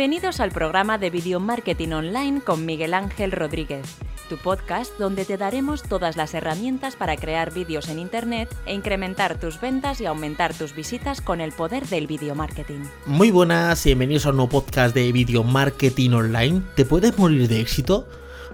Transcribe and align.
Bienvenidos 0.00 0.40
al 0.40 0.50
programa 0.50 0.96
de 0.96 1.10
Video 1.10 1.40
Marketing 1.40 1.90
Online 1.90 2.40
con 2.40 2.64
Miguel 2.64 2.94
Ángel 2.94 3.32
Rodríguez, 3.32 3.84
tu 4.30 4.38
podcast 4.38 4.98
donde 4.98 5.26
te 5.26 5.36
daremos 5.36 5.82
todas 5.82 6.16
las 6.16 6.32
herramientas 6.32 6.96
para 6.96 7.18
crear 7.18 7.52
vídeos 7.52 7.86
en 7.90 7.98
Internet 7.98 8.48
e 8.64 8.72
incrementar 8.72 9.38
tus 9.38 9.60
ventas 9.60 10.00
y 10.00 10.06
aumentar 10.06 10.54
tus 10.54 10.74
visitas 10.74 11.20
con 11.20 11.42
el 11.42 11.52
poder 11.52 11.86
del 11.86 12.06
video 12.06 12.34
marketing. 12.34 12.80
Muy 13.04 13.30
buenas 13.30 13.84
y 13.84 13.90
bienvenidos 13.90 14.24
a 14.24 14.30
un 14.30 14.36
nuevo 14.36 14.48
podcast 14.62 14.94
de 14.94 15.12
Video 15.12 15.44
Marketing 15.44 16.12
Online. 16.12 16.62
¿Te 16.76 16.86
puedes 16.86 17.18
morir 17.18 17.46
de 17.46 17.60
éxito? 17.60 18.08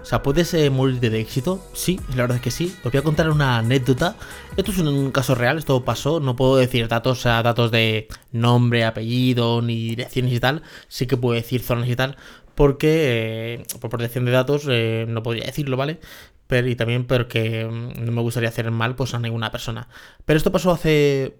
O 0.07 0.09
sea, 0.09 0.23
¿puedes 0.23 0.53
eh, 0.53 0.69
morir 0.69 1.01
de 1.01 1.19
éxito? 1.19 1.61
Sí, 1.73 1.99
la 2.11 2.23
verdad 2.23 2.37
es 2.37 2.41
que 2.41 2.49
sí. 2.49 2.73
Os 2.85 2.93
voy 2.93 2.99
a 2.99 3.01
contar 3.01 3.29
una 3.29 3.57
anécdota. 3.57 4.15
Esto 4.55 4.71
es 4.71 4.77
un, 4.77 5.11
caso 5.11 5.35
real, 5.35 5.57
esto 5.57 5.83
pasó. 5.83 6.21
No 6.21 6.37
puedo 6.37 6.55
decir 6.55 6.87
datos, 6.87 7.19
o 7.19 7.21
sea, 7.21 7.43
datos 7.43 7.71
de 7.71 8.07
nombre, 8.31 8.85
apellido, 8.85 9.61
ni 9.61 9.89
direcciones 9.89 10.31
y 10.31 10.39
tal. 10.39 10.63
Sí 10.87 11.07
que 11.07 11.17
puedo 11.17 11.35
decir 11.35 11.61
zonas 11.61 11.89
y 11.89 11.97
tal. 11.97 12.15
Porque, 12.55 13.55
eh, 13.55 13.65
por 13.81 13.89
protección 13.89 14.23
de 14.23 14.31
datos, 14.31 14.65
eh, 14.69 15.05
no 15.09 15.23
podría 15.23 15.45
decirlo, 15.45 15.75
¿vale? 15.75 15.99
Pero, 16.47 16.69
y 16.69 16.77
también 16.77 17.05
porque 17.05 17.65
mm, 17.65 18.05
no 18.05 18.11
me 18.13 18.21
gustaría 18.21 18.47
hacer 18.47 18.71
mal 18.71 18.95
pues, 18.95 19.13
a 19.13 19.19
ninguna 19.19 19.51
persona. 19.51 19.89
Pero 20.23 20.37
esto 20.37 20.53
pasó 20.53 20.71
hace 20.71 21.35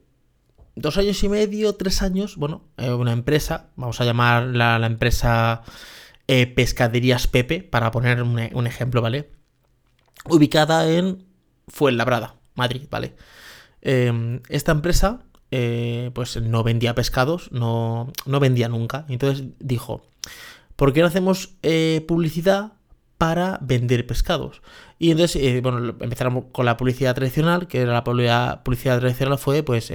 dos 0.76 0.98
años 0.98 1.24
y 1.24 1.30
medio, 1.30 1.76
tres 1.76 2.02
años. 2.02 2.36
Bueno, 2.36 2.64
una 2.78 3.14
empresa, 3.14 3.70
vamos 3.78 4.02
a 4.02 4.04
llamar 4.04 4.48
la 4.48 4.86
empresa 4.86 5.64
eh, 6.28 6.48
Pescaderías 6.48 7.28
Pepe, 7.28 7.62
para 7.64 7.92
poner 7.92 8.22
un, 8.22 8.68
ejemplo, 8.68 9.02
¿vale? 9.02 9.30
Ubicada 10.26 10.90
en 10.92 11.26
Fuenlabrada, 11.68 12.36
Madrid, 12.56 12.84
¿vale? 12.90 13.16
Em, 13.82 14.42
esta 14.50 14.74
empresa, 14.74 15.24
eh, 15.52 16.12
pues 16.14 16.42
no 16.42 16.64
vendía 16.64 16.96
pescados, 16.96 17.52
no, 17.52 18.12
no 18.26 18.40
vendía 18.40 18.68
nunca. 18.68 19.06
Entonces 19.08 19.46
dijo, 19.60 20.06
¿por 20.76 20.92
qué 20.92 21.02
no 21.02 21.08
hacemos 21.08 21.56
eh, 21.64 22.04
publicidad 22.08 22.74
para 23.18 23.58
vender 23.64 24.06
pescados. 24.06 24.62
Y 25.00 25.10
entonces, 25.10 25.60
bueno, 25.64 25.96
empezaron 26.02 26.42
con 26.52 26.66
la 26.66 26.78
publicidad 26.78 27.16
tradicional, 27.16 27.68
que 27.68 27.82
era 27.82 27.92
la 27.92 28.04
publicidad, 28.04 28.62
publicidad 28.62 29.00
tradicional 29.00 29.40
fue 29.40 29.64
pues 29.64 29.92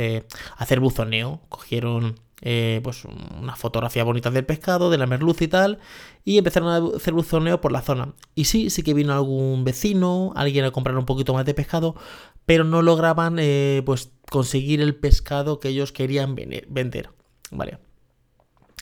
hacer 0.56 0.80
buzoneo. 0.80 1.40
Cogieron 1.48 2.16
eh, 2.42 2.80
pues 2.82 3.04
una 3.04 3.56
fotografía 3.56 4.04
bonita 4.04 4.30
del 4.30 4.44
pescado, 4.44 4.90
de 4.90 4.98
la 4.98 5.06
merluz 5.06 5.40
y 5.42 5.48
tal, 5.48 5.78
y 6.24 6.38
empezaron 6.38 6.68
a 6.68 6.96
hacer 6.96 7.14
buzoneo 7.14 7.60
por 7.60 7.72
la 7.72 7.82
zona. 7.82 8.14
Y 8.34 8.44
sí, 8.44 8.68
sí 8.68 8.82
que 8.82 8.94
vino 8.94 9.12
algún 9.12 9.64
vecino, 9.64 10.32
alguien 10.36 10.64
a 10.64 10.72
comprar 10.72 10.96
un 10.98 11.06
poquito 11.06 11.32
más 11.34 11.46
de 11.46 11.54
pescado, 11.54 11.94
pero 12.44 12.64
no 12.64 12.82
lograban 12.82 13.36
eh, 13.38 13.82
pues 13.86 14.10
conseguir 14.30 14.80
el 14.80 14.96
pescado 14.96 15.60
que 15.60 15.68
ellos 15.68 15.92
querían 15.92 16.34
vender. 16.34 17.10
Vale. 17.50 17.78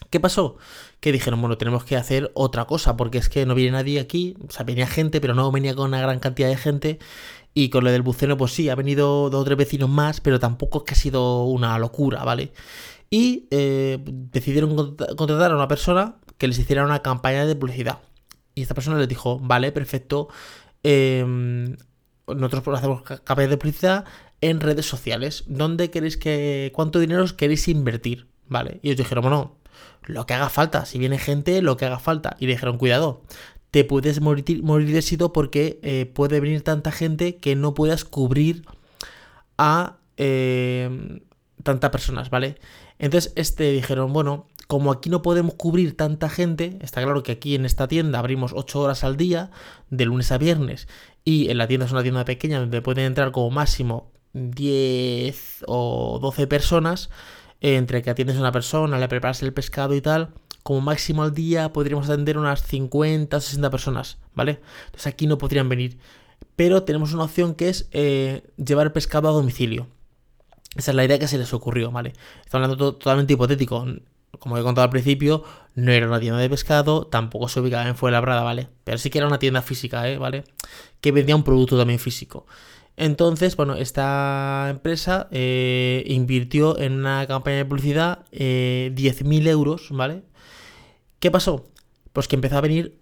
¿Qué 0.09 0.19
pasó? 0.19 0.57
Que 0.99 1.11
dijeron, 1.11 1.39
bueno, 1.39 1.57
tenemos 1.57 1.85
que 1.85 1.95
hacer 1.95 2.31
otra 2.33 2.65
cosa, 2.65 2.97
porque 2.97 3.17
es 3.17 3.29
que 3.29 3.45
no 3.45 3.55
viene 3.55 3.71
nadie 3.71 3.99
aquí, 3.99 4.35
o 4.45 4.51
sea, 4.51 4.65
venía 4.65 4.87
gente, 4.87 5.21
pero 5.21 5.35
no 5.35 5.51
venía 5.51 5.75
con 5.75 5.87
una 5.87 6.01
gran 6.01 6.19
cantidad 6.19 6.49
de 6.49 6.57
gente, 6.57 6.99
y 7.53 7.69
con 7.69 7.83
lo 7.83 7.91
del 7.91 8.01
buceo, 8.01 8.37
pues 8.37 8.53
sí, 8.53 8.69
ha 8.69 8.75
venido 8.75 9.29
dos 9.29 9.41
o 9.41 9.43
tres 9.43 9.57
vecinos 9.57 9.89
más, 9.89 10.21
pero 10.21 10.39
tampoco 10.39 10.79
es 10.79 10.83
que 10.85 10.93
ha 10.93 10.97
sido 10.97 11.43
una 11.45 11.77
locura, 11.77 12.23
¿vale? 12.23 12.53
y 13.11 13.47
eh, 13.51 13.99
decidieron 14.03 14.95
contratar 14.95 15.51
a 15.51 15.55
una 15.55 15.67
persona 15.67 16.15
que 16.37 16.47
les 16.47 16.57
hiciera 16.57 16.85
una 16.85 17.03
campaña 17.03 17.45
de 17.45 17.55
publicidad. 17.55 17.99
Y 18.55 18.63
esta 18.63 18.73
persona 18.73 18.97
les 18.97 19.07
dijo, 19.07 19.37
vale, 19.39 19.71
perfecto, 19.71 20.29
em, 20.81 21.75
nosotros 22.25 22.79
hacemos 22.79 23.03
campañas 23.03 23.49
de 23.51 23.57
publicidad 23.57 24.05
en 24.39 24.61
redes 24.61 24.85
sociales. 24.85 25.43
¿Dónde 25.47 25.91
queréis 25.91 26.17
que, 26.17 26.71
cuánto 26.73 26.99
dinero 26.99 27.25
queréis 27.35 27.67
invertir? 27.67 28.27
Vale. 28.47 28.79
Y 28.81 28.87
ellos 28.87 28.97
dijeron, 28.97 29.23
bueno, 29.23 29.57
lo 30.03 30.25
que 30.25 30.33
haga 30.33 30.49
falta. 30.49 30.85
Si 30.85 30.97
viene 30.97 31.19
gente, 31.19 31.61
lo 31.61 31.75
que 31.75 31.85
haga 31.85 31.99
falta. 31.99 32.37
Y 32.39 32.45
dijeron, 32.45 32.77
cuidado, 32.77 33.23
te 33.71 33.85
puedes 33.85 34.21
morir, 34.21 34.63
morir 34.63 34.91
de 34.91 34.99
éxito 34.99 35.33
porque 35.33 35.79
eh, 35.81 36.05
puede 36.05 36.39
venir 36.39 36.61
tanta 36.61 36.91
gente 36.91 37.37
que 37.37 37.55
no 37.55 37.73
puedas 37.73 38.03
cubrir 38.03 38.65
a 39.57 39.97
eh, 40.17 41.21
tantas 41.63 41.89
personas, 41.89 42.29
¿vale? 42.29 42.57
Entonces, 42.99 43.33
este 43.35 43.71
dijeron, 43.71 44.13
bueno, 44.13 44.47
como 44.67 44.91
aquí 44.91 45.09
no 45.09 45.21
podemos 45.21 45.55
cubrir 45.55 45.97
tanta 45.97 46.29
gente, 46.29 46.77
está 46.81 47.01
claro 47.01 47.23
que 47.23 47.31
aquí 47.33 47.55
en 47.55 47.65
esta 47.65 47.87
tienda 47.87 48.19
abrimos 48.19 48.51
8 48.53 48.79
horas 48.79 49.03
al 49.03 49.17
día, 49.17 49.51
de 49.89 50.05
lunes 50.05 50.31
a 50.31 50.37
viernes, 50.37 50.87
y 51.23 51.49
en 51.49 51.57
la 51.57 51.67
tienda 51.67 51.85
es 51.85 51.91
una 51.91 52.03
tienda 52.03 52.25
pequeña 52.25 52.59
donde 52.59 52.81
pueden 52.81 53.05
entrar 53.05 53.31
como 53.31 53.49
máximo 53.49 54.11
10 54.33 55.65
o 55.67 56.19
12 56.21 56.47
personas, 56.47 57.09
entre 57.59 58.01
que 58.01 58.09
atiendes 58.09 58.37
a 58.37 58.39
una 58.39 58.51
persona, 58.51 58.99
le 58.99 59.07
preparas 59.07 59.41
el 59.43 59.53
pescado 59.53 59.93
y 59.95 60.01
tal, 60.01 60.33
como 60.63 60.81
máximo 60.81 61.23
al 61.23 61.33
día 61.33 61.73
podríamos 61.73 62.09
atender 62.09 62.37
unas 62.37 62.63
50 62.63 63.37
o 63.37 63.41
60 63.41 63.69
personas, 63.69 64.17
¿vale? 64.33 64.59
Entonces 64.85 65.07
aquí 65.07 65.27
no 65.27 65.37
podrían 65.37 65.69
venir. 65.69 65.97
Pero 66.55 66.83
tenemos 66.83 67.13
una 67.13 67.23
opción 67.23 67.55
que 67.55 67.69
es 67.69 67.87
eh, 67.91 68.43
llevar 68.57 68.93
pescado 68.93 69.29
a 69.29 69.31
domicilio. 69.31 69.87
Esa 70.75 70.91
es 70.91 70.95
la 70.95 71.05
idea 71.05 71.19
que 71.19 71.27
se 71.27 71.37
les 71.37 71.53
ocurrió, 71.53 71.91
¿vale? 71.91 72.13
Estoy 72.45 72.61
hablando 72.61 72.77
totalmente 72.77 73.33
hipotético. 73.33 73.85
Como 74.39 74.57
he 74.57 74.63
contado 74.63 74.85
al 74.85 74.89
principio, 74.89 75.43
no 75.75 75.91
era 75.91 76.07
una 76.07 76.19
tienda 76.19 76.39
de 76.39 76.49
pescado, 76.49 77.05
tampoco 77.07 77.49
se 77.49 77.59
ubicaba 77.59 77.87
en 77.87 77.95
Fuenlabrada, 77.95 78.43
¿vale? 78.43 78.69
Pero 78.83 78.97
sí 78.97 79.09
que 79.09 79.17
era 79.17 79.27
una 79.27 79.39
tienda 79.39 79.61
física, 79.61 80.07
¿eh? 80.09 80.17
¿Vale? 80.17 80.45
Que 81.01 81.11
vendía 81.11 81.35
un 81.35 81.43
producto 81.43 81.77
también 81.77 81.99
físico. 81.99 82.45
Entonces, 82.97 83.55
bueno, 83.55 83.75
esta 83.75 84.67
empresa 84.69 85.27
eh, 85.31 86.03
invirtió 86.07 86.77
en 86.77 86.93
una 86.93 87.25
campaña 87.27 87.57
de 87.57 87.65
publicidad 87.65 88.25
eh, 88.31 88.91
10.000 88.95 89.47
euros, 89.47 89.87
¿vale? 89.91 90.23
¿Qué 91.21 91.29
pasó? 91.29 91.67
Pues 92.13 92.27
que 92.27 92.35
empezó 92.35 92.57
a 92.57 92.61
venir 92.61 92.97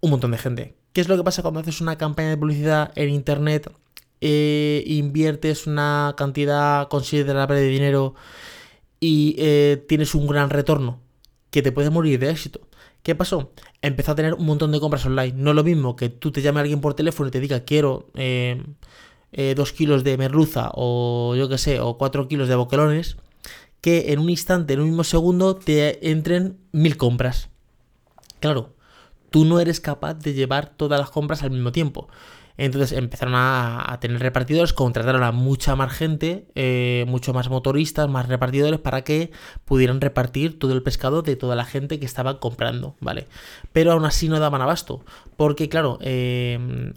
un 0.00 0.10
montón 0.10 0.32
de 0.32 0.38
gente. 0.38 0.74
¿Qué 0.92 1.00
es 1.00 1.08
lo 1.08 1.16
que 1.16 1.22
pasa 1.22 1.42
cuando 1.42 1.60
haces 1.60 1.80
una 1.80 1.96
campaña 1.96 2.30
de 2.30 2.36
publicidad 2.36 2.90
en 2.96 3.10
Internet 3.10 3.72
eh, 4.20 4.82
inviertes 4.86 5.68
una 5.68 6.14
cantidad 6.16 6.88
considerable 6.88 7.60
de 7.60 7.68
dinero 7.68 8.16
y 8.98 9.36
eh, 9.38 9.84
tienes 9.88 10.16
un 10.16 10.26
gran 10.26 10.50
retorno, 10.50 10.98
que 11.50 11.62
te 11.62 11.70
puedes 11.70 11.92
morir 11.92 12.18
de 12.18 12.30
éxito. 12.30 12.60
¿Qué 13.04 13.14
pasó? 13.14 13.52
Empezó 13.82 14.12
a 14.12 14.14
tener 14.16 14.34
un 14.34 14.46
montón 14.46 14.72
de 14.72 14.80
compras 14.80 15.06
online. 15.06 15.34
No 15.36 15.50
es 15.50 15.56
lo 15.56 15.62
mismo 15.62 15.94
que 15.94 16.08
tú 16.08 16.32
te 16.32 16.42
llame 16.42 16.58
a 16.58 16.62
alguien 16.62 16.80
por 16.80 16.94
teléfono 16.94 17.28
y 17.28 17.30
te 17.30 17.38
diga 17.38 17.60
quiero 17.60 18.10
eh, 18.14 18.64
dos 19.54 19.72
kilos 19.72 20.02
de 20.02 20.18
merluza 20.18 20.72
o 20.74 21.36
yo 21.36 21.48
que 21.48 21.56
sé, 21.56 21.78
o 21.78 21.96
cuatro 21.98 22.26
kilos 22.26 22.48
de 22.48 22.56
boquelones, 22.56 23.16
que 23.80 24.12
en 24.12 24.18
un 24.18 24.28
instante, 24.28 24.74
en 24.74 24.80
un 24.80 24.88
mismo 24.88 25.04
segundo, 25.04 25.54
te 25.54 26.10
entren 26.10 26.58
mil 26.72 26.96
compras. 26.96 27.50
Claro, 28.40 28.74
tú 29.30 29.44
no 29.44 29.60
eres 29.60 29.80
capaz 29.80 30.14
de 30.14 30.34
llevar 30.34 30.70
todas 30.76 30.98
las 30.98 31.10
compras 31.10 31.42
al 31.42 31.50
mismo 31.50 31.72
tiempo. 31.72 32.08
Entonces 32.56 32.92
empezaron 32.92 33.34
a, 33.36 33.96
tener 34.02 34.20
repartidores, 34.20 34.74
contrataron 34.74 35.22
a 35.22 35.32
mucha 35.32 35.76
más 35.76 35.92
gente, 35.94 36.46
eh, 36.54 37.06
mucho 37.08 37.32
más 37.32 37.48
motoristas, 37.48 38.06
más 38.06 38.28
repartidores 38.28 38.78
para 38.78 39.02
que 39.02 39.30
pudieran 39.64 40.02
repartir 40.02 40.58
todo 40.58 40.74
el 40.74 40.82
pescado 40.82 41.22
de 41.22 41.36
toda 41.36 41.56
la 41.56 41.64
gente 41.64 41.98
que 41.98 42.04
estaba 42.04 42.38
comprando, 42.38 42.96
¿vale? 43.00 43.28
Pero 43.72 43.92
aún 43.92 44.04
así 44.04 44.28
no 44.28 44.38
daban 44.40 44.60
abasto, 44.60 45.02
porque 45.38 45.70
claro, 45.70 45.96
eh, 46.02 46.92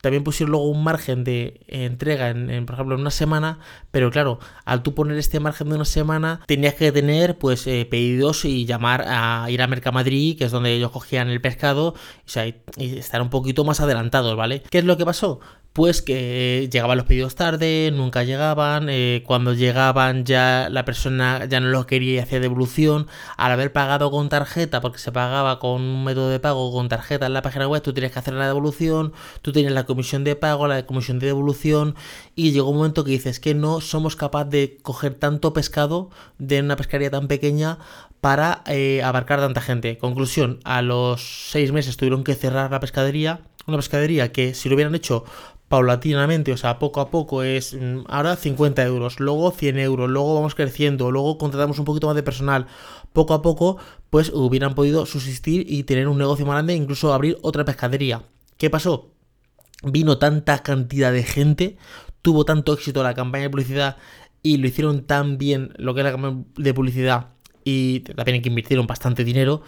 también 0.00 0.24
pusieron 0.24 0.52
luego 0.52 0.68
un 0.68 0.82
margen 0.82 1.24
de 1.24 1.60
entrega, 1.68 2.30
en, 2.30 2.66
por 2.66 2.74
ejemplo, 2.74 2.94
en 2.94 3.02
una 3.02 3.10
semana, 3.10 3.58
pero 3.90 4.10
claro, 4.10 4.38
al 4.64 4.82
tú 4.82 4.94
poner 4.94 5.18
este 5.18 5.40
margen 5.40 5.68
de 5.68 5.76
una 5.76 5.84
semana, 5.84 6.40
tenías 6.46 6.74
que 6.74 6.92
tener 6.92 7.38
pues 7.38 7.66
eh, 7.66 7.86
pedidos 7.90 8.44
y 8.44 8.64
llamar 8.64 9.04
a 9.06 9.46
ir 9.50 9.62
a 9.62 9.66
Mercamadrid, 9.66 10.38
que 10.38 10.44
es 10.44 10.50
donde 10.50 10.72
ellos 10.72 10.90
cogían 10.90 11.28
el 11.28 11.40
pescado, 11.40 11.88
o 11.88 11.96
sea, 12.26 12.46
y 12.46 12.54
estar 12.76 13.20
un 13.22 13.30
poquito 13.30 13.64
más 13.64 13.80
adelantados, 13.80 14.36
¿vale? 14.36 14.62
¿Qué 14.70 14.78
es 14.78 14.84
lo 14.84 14.96
que 14.96 15.04
pasó? 15.04 15.40
Pues 15.72 16.02
que 16.02 16.68
llegaban 16.72 16.98
los 16.98 17.06
pedidos 17.06 17.36
tarde, 17.36 17.92
nunca 17.94 18.24
llegaban, 18.24 18.88
eh, 18.90 19.22
cuando 19.24 19.54
llegaban 19.54 20.24
ya 20.24 20.68
la 20.68 20.84
persona 20.84 21.44
ya 21.44 21.60
no 21.60 21.68
los 21.68 21.86
quería 21.86 22.14
y 22.14 22.18
hacía 22.18 22.40
devolución, 22.40 23.06
al 23.36 23.52
haber 23.52 23.72
pagado 23.72 24.10
con 24.10 24.28
tarjeta, 24.28 24.80
porque 24.80 24.98
se 24.98 25.12
pagaba 25.12 25.60
con 25.60 25.80
un 25.82 26.04
método 26.04 26.28
de 26.28 26.40
pago 26.40 26.72
con 26.72 26.88
tarjeta 26.88 27.26
en 27.26 27.34
la 27.34 27.42
página 27.42 27.68
web, 27.68 27.82
tú 27.82 27.92
tienes 27.92 28.10
que 28.10 28.18
hacer 28.18 28.34
la 28.34 28.48
devolución, 28.48 29.12
tú 29.42 29.52
tienes 29.52 29.72
la 29.72 29.84
comisión 29.86 30.24
de 30.24 30.34
pago, 30.34 30.66
la 30.66 30.86
comisión 30.86 31.20
de 31.20 31.28
devolución, 31.28 31.94
y 32.34 32.50
llegó 32.50 32.70
un 32.70 32.78
momento 32.78 33.04
que 33.04 33.12
dices 33.12 33.38
que 33.38 33.54
no 33.54 33.80
somos 33.80 34.16
capaces 34.16 34.50
de 34.50 34.78
coger 34.82 35.14
tanto 35.14 35.52
pescado 35.52 36.10
de 36.38 36.60
una 36.60 36.76
pescaría 36.76 37.10
tan 37.10 37.28
pequeña 37.28 37.78
para 38.20 38.62
eh, 38.66 39.02
abarcar 39.02 39.40
tanta 39.40 39.60
gente. 39.60 39.98
Conclusión, 39.98 40.60
a 40.64 40.82
los 40.82 41.48
seis 41.50 41.72
meses 41.72 41.96
tuvieron 41.96 42.24
que 42.24 42.34
cerrar 42.34 42.70
la 42.70 42.80
pescadería, 42.80 43.40
una 43.66 43.78
pescadería 43.78 44.32
que 44.32 44.54
si 44.54 44.68
lo 44.68 44.74
hubieran 44.74 44.94
hecho 44.94 45.24
paulatinamente, 45.70 46.52
o 46.52 46.56
sea, 46.56 46.80
poco 46.80 47.00
a 47.00 47.12
poco 47.12 47.44
es 47.44 47.74
mm, 47.74 48.00
ahora 48.08 48.34
50 48.34 48.82
euros, 48.82 49.20
luego 49.20 49.52
100 49.52 49.78
euros, 49.78 50.10
luego 50.10 50.34
vamos 50.34 50.56
creciendo, 50.56 51.12
luego 51.12 51.38
contratamos 51.38 51.78
un 51.78 51.84
poquito 51.84 52.08
más 52.08 52.16
de 52.16 52.24
personal, 52.24 52.66
poco 53.12 53.34
a 53.34 53.40
poco, 53.40 53.76
pues 54.10 54.32
hubieran 54.34 54.74
podido 54.74 55.06
subsistir 55.06 55.64
y 55.68 55.84
tener 55.84 56.08
un 56.08 56.18
negocio 56.18 56.44
más 56.44 56.54
grande, 56.54 56.74
incluso 56.74 57.14
abrir 57.14 57.38
otra 57.42 57.64
pescadería. 57.64 58.24
¿Qué 58.58 58.68
pasó? 58.68 59.12
Vino 59.84 60.18
tanta 60.18 60.64
cantidad 60.64 61.12
de 61.12 61.22
gente, 61.22 61.76
tuvo 62.20 62.44
tanto 62.44 62.72
éxito 62.72 63.04
la 63.04 63.14
campaña 63.14 63.44
de 63.44 63.50
publicidad 63.50 63.96
y 64.42 64.56
lo 64.56 64.66
hicieron 64.66 65.04
tan 65.04 65.38
bien 65.38 65.72
lo 65.76 65.94
que 65.94 66.00
es 66.00 66.04
la 66.04 66.10
campaña 66.10 66.42
de 66.56 66.74
publicidad 66.74 67.28
y 67.62 68.00
también 68.00 68.42
que 68.42 68.48
invirtieron 68.48 68.88
bastante 68.88 69.22
dinero 69.22 69.62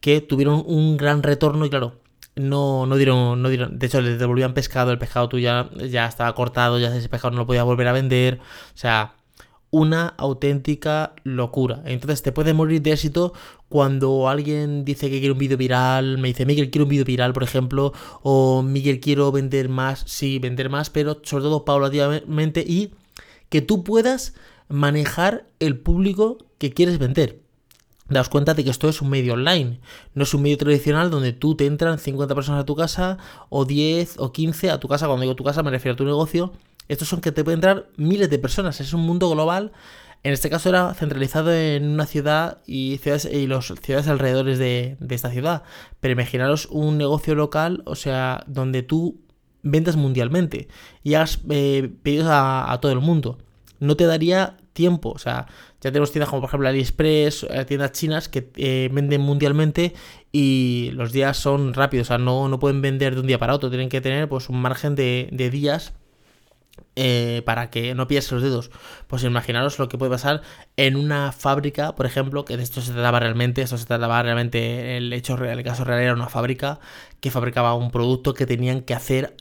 que 0.00 0.22
tuvieron 0.22 0.64
un 0.66 0.96
gran 0.96 1.22
retorno 1.22 1.66
y 1.66 1.70
claro, 1.70 2.00
no, 2.36 2.86
no, 2.86 2.96
dieron, 2.96 3.42
no 3.42 3.48
dieron, 3.48 3.78
de 3.78 3.86
hecho 3.86 4.00
les 4.00 4.18
devolvían 4.18 4.54
pescado, 4.54 4.90
el 4.90 4.98
pescado 4.98 5.28
tú 5.28 5.38
ya, 5.38 5.68
ya 5.76 6.06
estaba 6.06 6.34
cortado, 6.34 6.78
ya 6.78 6.94
ese 6.96 7.08
pescado 7.08 7.32
no 7.32 7.38
lo 7.38 7.46
podía 7.46 7.62
volver 7.62 7.88
a 7.88 7.92
vender, 7.92 8.40
o 8.74 8.76
sea, 8.78 9.14
una 9.70 10.08
auténtica 10.18 11.14
locura. 11.24 11.82
Entonces 11.86 12.22
te 12.22 12.32
puedes 12.32 12.54
morir 12.54 12.82
de 12.82 12.92
éxito 12.92 13.32
cuando 13.68 14.28
alguien 14.28 14.84
dice 14.84 15.10
que 15.10 15.18
quiere 15.18 15.32
un 15.32 15.38
vídeo 15.38 15.56
viral, 15.56 16.18
me 16.18 16.28
dice 16.28 16.46
Miguel 16.46 16.70
quiero 16.70 16.84
un 16.84 16.90
vídeo 16.90 17.04
viral, 17.04 17.32
por 17.32 17.42
ejemplo, 17.42 17.92
o 18.22 18.62
Miguel 18.62 19.00
quiero 19.00 19.32
vender 19.32 19.68
más, 19.68 20.04
sí, 20.06 20.38
vender 20.38 20.68
más, 20.68 20.90
pero 20.90 21.20
sobre 21.22 21.44
todo 21.44 21.64
paulatinamente 21.64 22.64
y 22.66 22.92
que 23.48 23.62
tú 23.62 23.84
puedas 23.84 24.34
manejar 24.68 25.46
el 25.58 25.78
público 25.78 26.38
que 26.58 26.72
quieres 26.72 26.98
vender 26.98 27.41
daos 28.08 28.28
cuenta 28.28 28.54
de 28.54 28.64
que 28.64 28.70
esto 28.70 28.88
es 28.88 29.00
un 29.00 29.10
medio 29.10 29.34
online, 29.34 29.80
no 30.14 30.24
es 30.24 30.34
un 30.34 30.42
medio 30.42 30.58
tradicional 30.58 31.10
donde 31.10 31.32
tú 31.32 31.54
te 31.54 31.66
entran 31.66 31.98
50 31.98 32.34
personas 32.34 32.62
a 32.62 32.66
tu 32.66 32.76
casa 32.76 33.18
o 33.48 33.64
10 33.64 34.16
o 34.18 34.32
15 34.32 34.70
a 34.70 34.80
tu 34.80 34.88
casa, 34.88 35.06
cuando 35.06 35.22
digo 35.22 35.36
tu 35.36 35.44
casa 35.44 35.62
me 35.62 35.70
refiero 35.70 35.94
a 35.94 35.96
tu 35.96 36.04
negocio, 36.04 36.52
estos 36.88 37.08
son 37.08 37.20
que 37.20 37.32
te 37.32 37.44
pueden 37.44 37.58
entrar 37.58 37.88
miles 37.96 38.28
de 38.30 38.38
personas, 38.38 38.80
es 38.80 38.92
un 38.92 39.02
mundo 39.02 39.30
global, 39.30 39.72
en 40.24 40.32
este 40.32 40.50
caso 40.50 40.68
era 40.68 40.94
centralizado 40.94 41.52
en 41.52 41.88
una 41.88 42.06
ciudad 42.06 42.58
y 42.66 42.98
ciudades 43.02 43.28
y 43.32 43.46
los 43.46 43.74
ciudades 43.82 44.06
alrededores 44.06 44.58
de, 44.58 44.96
esta 45.10 45.30
ciudad, 45.30 45.64
pero 46.00 46.12
imaginaros 46.12 46.66
un 46.66 46.96
negocio 46.96 47.34
local, 47.34 47.82
o 47.86 47.96
sea, 47.96 48.44
donde 48.46 48.82
tú 48.82 49.20
vendas 49.62 49.96
mundialmente 49.96 50.68
y 51.02 51.14
hagas 51.14 51.40
eh, 51.50 51.90
pedidos 52.02 52.28
a 52.30 52.78
todo 52.80 52.92
el 52.92 53.00
mundo. 53.00 53.38
No 53.80 53.96
te 53.96 54.06
daría 54.06 54.58
tiempo. 54.72 55.10
O 55.10 55.18
sea, 55.18 55.46
ya 55.80 55.90
tenemos 55.90 56.10
tiendas 56.12 56.28
como 56.28 56.42
por 56.42 56.50
ejemplo 56.50 56.68
AliExpress, 56.68 57.44
eh, 57.44 57.64
tiendas 57.64 57.92
chinas 57.92 58.28
que 58.28 58.50
eh, 58.56 58.88
venden 58.92 59.20
mundialmente 59.20 59.94
y 60.30 60.90
los 60.94 61.12
días 61.12 61.36
son 61.36 61.74
rápidos. 61.74 62.06
O 62.06 62.08
sea, 62.08 62.18
no, 62.18 62.48
no 62.48 62.58
pueden 62.58 62.82
vender 62.82 63.14
de 63.14 63.20
un 63.20 63.26
día 63.26 63.38
para 63.38 63.54
otro. 63.54 63.70
Tienen 63.70 63.88
que 63.88 64.00
tener 64.00 64.28
pues 64.28 64.48
un 64.48 64.60
margen 64.60 64.94
de, 64.94 65.28
días 65.52 65.92
eh, 66.96 67.42
para 67.44 67.70
que 67.70 67.94
no 67.94 68.06
pierdas 68.08 68.32
los 68.32 68.42
dedos. 68.42 68.70
Pues 69.06 69.24
imaginaros 69.24 69.78
lo 69.78 69.88
que 69.88 69.98
puede 69.98 70.10
pasar 70.10 70.42
en 70.76 70.96
una 70.96 71.32
fábrica, 71.32 71.94
por 71.94 72.06
ejemplo, 72.06 72.44
que 72.44 72.56
de 72.56 72.62
esto 72.62 72.80
se 72.80 72.92
trataba 72.92 73.20
realmente, 73.20 73.62
esto 73.62 73.78
se 73.78 73.86
trataba 73.86 74.22
realmente, 74.22 74.96
el 74.96 75.12
hecho 75.12 75.36
real, 75.36 75.58
el 75.58 75.64
caso 75.64 75.84
real 75.84 76.00
era 76.00 76.14
una 76.14 76.28
fábrica 76.28 76.80
que 77.20 77.30
fabricaba 77.30 77.74
un 77.74 77.90
producto 77.90 78.34
que 78.34 78.46
tenían 78.46 78.82
que 78.82 78.94
hacer, 78.94 79.36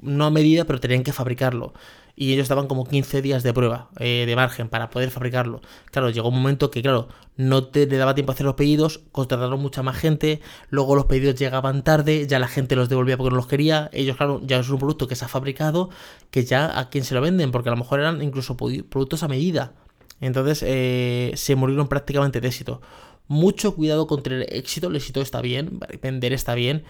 no 0.00 0.26
a 0.26 0.30
medida, 0.30 0.64
pero 0.64 0.80
tenían 0.80 1.04
que 1.04 1.12
fabricarlo 1.12 1.74
y 2.16 2.32
ellos 2.32 2.48
daban 2.48 2.68
como 2.68 2.84
15 2.84 3.22
días 3.22 3.42
de 3.42 3.52
prueba 3.52 3.88
eh, 3.98 4.24
de 4.26 4.36
margen 4.36 4.68
para 4.68 4.90
poder 4.90 5.10
fabricarlo. 5.10 5.60
Claro, 5.90 6.10
llegó 6.10 6.28
un 6.28 6.36
momento 6.36 6.70
que, 6.70 6.82
claro, 6.82 7.08
no 7.36 7.64
te 7.64 7.86
le 7.86 7.96
daba 7.96 8.14
tiempo 8.14 8.32
a 8.32 8.34
hacer 8.34 8.46
los 8.46 8.54
pedidos, 8.54 9.00
contrataron 9.10 9.60
mucha 9.60 9.82
más 9.82 9.96
gente, 9.96 10.40
luego 10.70 10.94
los 10.94 11.06
pedidos 11.06 11.34
llegaban 11.34 11.82
tarde, 11.82 12.26
ya 12.26 12.38
la 12.38 12.48
gente 12.48 12.76
los 12.76 12.88
devolvía 12.88 13.16
porque 13.16 13.30
no 13.30 13.36
los 13.36 13.48
quería, 13.48 13.90
ellos, 13.92 14.16
claro, 14.16 14.40
ya 14.44 14.60
es 14.60 14.68
un 14.68 14.78
producto 14.78 15.08
que 15.08 15.16
se 15.16 15.24
ha 15.24 15.28
fabricado, 15.28 15.90
que 16.30 16.44
ya 16.44 16.78
a 16.78 16.88
quién 16.88 17.04
se 17.04 17.14
lo 17.14 17.20
venden, 17.20 17.50
porque 17.50 17.68
a 17.68 17.72
lo 17.72 17.78
mejor 17.78 18.00
eran 18.00 18.22
incluso 18.22 18.56
productos 18.56 19.22
a 19.22 19.28
medida. 19.28 19.72
Entonces 20.20 20.62
eh, 20.66 21.32
se 21.34 21.56
murieron 21.56 21.88
prácticamente 21.88 22.40
de 22.40 22.48
éxito. 22.48 22.80
Mucho 23.26 23.74
cuidado 23.74 24.06
con 24.06 24.22
tener 24.22 24.46
éxito, 24.54 24.88
el 24.88 24.96
éxito 24.96 25.20
está 25.20 25.40
bien, 25.40 25.80
vender 26.00 26.32
está 26.32 26.54
bien, 26.54 26.84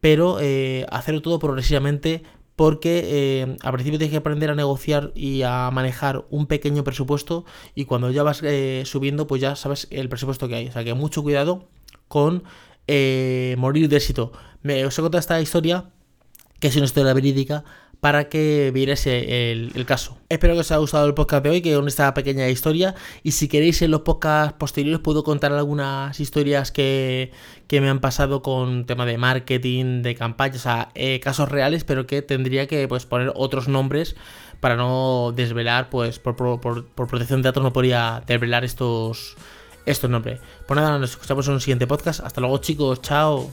pero 0.00 0.38
eh, 0.40 0.86
hacerlo 0.90 1.20
todo 1.20 1.38
progresivamente 1.38 2.22
porque 2.60 3.04
eh, 3.06 3.56
al 3.62 3.72
principio 3.72 3.98
tienes 3.98 4.10
que 4.10 4.18
aprender 4.18 4.50
a 4.50 4.54
negociar 4.54 5.12
y 5.14 5.40
a 5.40 5.70
manejar 5.72 6.26
un 6.28 6.44
pequeño 6.44 6.84
presupuesto 6.84 7.46
y 7.74 7.86
cuando 7.86 8.10
ya 8.10 8.22
vas 8.22 8.42
eh, 8.42 8.82
subiendo 8.84 9.26
pues 9.26 9.40
ya 9.40 9.56
sabes 9.56 9.88
el 9.90 10.10
presupuesto 10.10 10.46
que 10.46 10.56
hay. 10.56 10.68
O 10.68 10.72
sea 10.72 10.84
que 10.84 10.92
mucho 10.92 11.22
cuidado 11.22 11.64
con 12.06 12.42
eh, 12.86 13.54
morir 13.56 13.88
de 13.88 13.96
éxito. 13.96 14.32
Me 14.62 14.84
os 14.84 14.98
he 14.98 15.00
contado 15.00 15.20
esta 15.20 15.40
historia, 15.40 15.88
que 16.58 16.68
es 16.68 16.76
una 16.76 16.84
historia 16.84 17.14
verídica, 17.14 17.64
para 18.00 18.28
que 18.28 18.70
vierais 18.72 19.06
el, 19.06 19.84
caso. 19.86 20.18
Espero 20.28 20.54
que 20.54 20.60
os 20.60 20.70
haya 20.70 20.78
gustado 20.78 21.06
el 21.06 21.14
podcast 21.14 21.44
de 21.44 21.50
hoy, 21.50 21.60
que 21.60 21.74
con 21.74 21.86
esta 21.86 22.12
pequeña 22.14 22.48
historia. 22.48 22.94
Y 23.22 23.32
si 23.32 23.46
queréis 23.46 23.82
en 23.82 23.90
los 23.90 24.02
podcasts 24.02 24.54
posteriores 24.58 25.00
puedo 25.00 25.22
contar 25.22 25.52
algunas 25.52 26.18
historias 26.18 26.72
que, 26.72 27.30
me 27.70 27.88
han 27.88 28.00
pasado 28.00 28.42
con 28.42 28.86
tema 28.86 29.04
de 29.04 29.18
marketing, 29.18 30.02
de 30.02 30.14
campañas, 30.14 30.56
o 30.56 30.60
sea, 30.60 30.88
eh, 30.94 31.20
casos 31.20 31.48
reales, 31.48 31.84
pero 31.84 32.06
que 32.06 32.22
tendría 32.22 32.66
que 32.66 32.88
pues, 32.88 33.04
poner 33.04 33.32
otros 33.34 33.68
nombres 33.68 34.16
para 34.60 34.76
no 34.76 35.32
desvelar, 35.34 35.90
pues 35.90 36.18
por, 36.18 36.34
protección 36.94 37.42
de 37.42 37.48
datos 37.48 37.62
no 37.62 37.72
podría 37.72 38.22
desvelar 38.26 38.64
estos, 38.64 39.36
estos 39.84 40.08
nombres. 40.08 40.40
Pues 40.66 40.80
nada, 40.80 40.98
nos 40.98 41.10
escuchamos 41.10 41.46
en 41.48 41.54
un 41.54 41.60
siguiente 41.60 41.86
podcast. 41.86 42.20
Hasta 42.20 42.40
luego 42.40 42.58
chicos, 42.58 43.02
chao. 43.02 43.50